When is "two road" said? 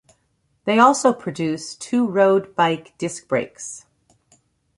1.75-2.55